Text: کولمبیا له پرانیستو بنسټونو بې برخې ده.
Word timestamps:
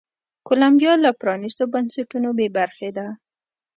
کولمبیا 0.47 0.93
له 1.03 1.09
پرانیستو 1.21 1.63
بنسټونو 1.73 2.29
بې 2.37 2.47
برخې 2.57 2.89
ده. 2.97 3.07